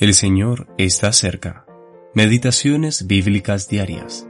[0.00, 1.66] El Señor está cerca.
[2.14, 4.28] Meditaciones bíblicas diarias.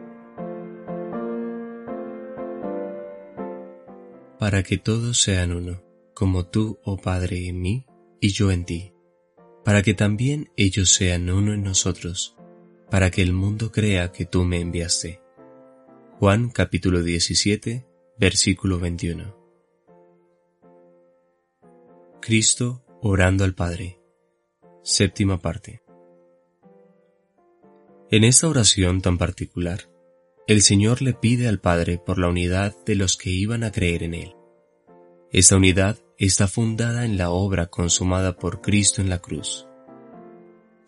[4.39, 5.83] Para que todos sean uno,
[6.15, 7.85] como tú, oh Padre, en mí
[8.19, 8.95] y yo en ti,
[9.63, 12.35] para que también ellos sean uno en nosotros,
[12.91, 15.21] para que el mundo crea que tú me enviaste.
[16.19, 17.87] Juan capítulo 17,
[18.19, 19.37] versículo 21.
[22.23, 23.98] Cristo orando al Padre.
[24.89, 25.83] Séptima parte.
[28.11, 29.91] En esta oración tan particular,
[30.47, 34.03] el Señor le pide al Padre por la unidad de los que iban a creer
[34.03, 34.35] en Él.
[35.31, 39.67] Esta unidad está fundada en la obra consumada por Cristo en la cruz.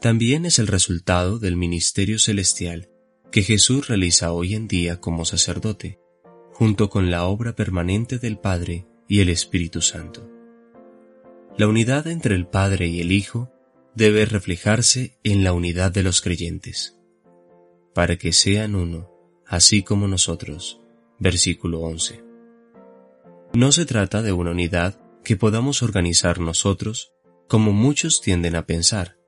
[0.00, 2.88] También es el resultado del ministerio celestial
[3.30, 5.98] que Jesús realiza hoy en día como sacerdote,
[6.54, 10.26] junto con la obra permanente del Padre y el Espíritu Santo.
[11.58, 13.52] La unidad entre el Padre y el Hijo
[13.94, 16.96] debe reflejarse en la unidad de los creyentes,
[17.94, 19.10] para que sean uno,
[19.46, 20.80] así como nosotros.
[21.18, 22.24] Versículo 11.
[23.52, 27.12] No se trata de una unidad que podamos organizar nosotros,
[27.46, 29.18] como muchos tienden a pensar,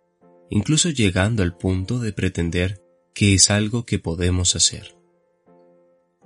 [0.49, 2.83] incluso llegando al punto de pretender
[3.15, 4.97] que es algo que podemos hacer.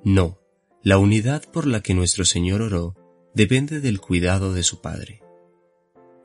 [0.04, 0.38] No,
[0.82, 2.94] la unidad por la que nuestro Señor oró
[3.34, 5.22] depende del cuidado de su Padre.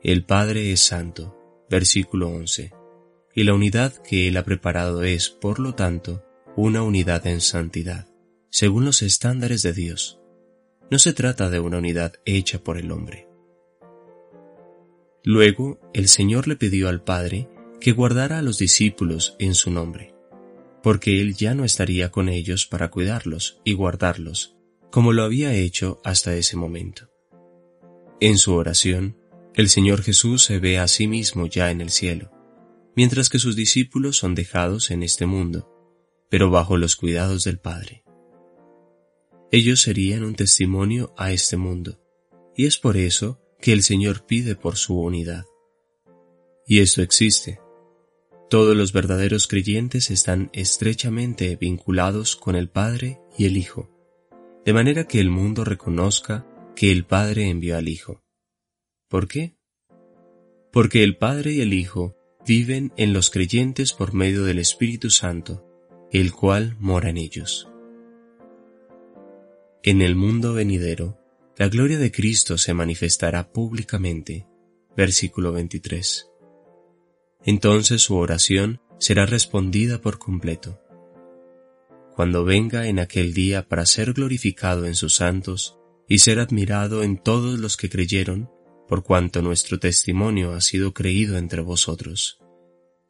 [0.02, 1.36] El Padre es santo,
[1.72, 2.70] versículo 11,
[3.34, 6.22] y la unidad que Él ha preparado es, por lo tanto,
[6.54, 8.08] una unidad en santidad,
[8.50, 10.20] según los estándares de Dios.
[10.90, 13.26] No se trata de una unidad hecha por el hombre.
[15.24, 17.48] Luego, el Señor le pidió al Padre
[17.80, 20.14] que guardara a los discípulos en su nombre,
[20.82, 24.58] porque Él ya no estaría con ellos para cuidarlos y guardarlos,
[24.90, 27.08] como lo había hecho hasta ese momento.
[28.20, 29.16] En su oración,
[29.54, 32.30] el Señor Jesús se ve a sí mismo ya en el cielo,
[32.96, 35.68] mientras que sus discípulos son dejados en este mundo,
[36.30, 38.02] pero bajo los cuidados del Padre.
[39.50, 42.00] Ellos serían un testimonio a este mundo,
[42.56, 45.44] y es por eso que el Señor pide por su unidad.
[46.66, 47.60] Y esto existe.
[48.48, 53.90] Todos los verdaderos creyentes están estrechamente vinculados con el Padre y el Hijo,
[54.64, 58.22] de manera que el mundo reconozca que el Padre envió al Hijo.
[59.12, 59.58] ¿Por qué?
[60.72, 65.66] Porque el Padre y el Hijo viven en los creyentes por medio del Espíritu Santo,
[66.12, 67.68] el cual mora en ellos.
[69.82, 71.18] En el mundo venidero,
[71.58, 74.46] la gloria de Cristo se manifestará públicamente.
[74.96, 76.30] Versículo 23.
[77.44, 80.80] Entonces su oración será respondida por completo.
[82.16, 85.76] Cuando venga en aquel día para ser glorificado en sus santos
[86.08, 88.48] y ser admirado en todos los que creyeron,
[88.88, 92.38] por cuanto nuestro testimonio ha sido creído entre vosotros.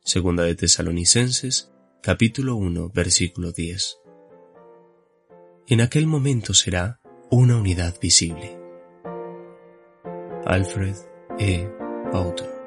[0.05, 1.73] Segunda de Tesalonicenses,
[2.03, 3.99] capítulo 1, versículo 10.
[5.69, 7.01] En aquel momento será
[7.31, 8.59] una unidad visible.
[10.45, 10.97] Alfred
[11.39, 11.69] E.
[12.13, 12.62] Autor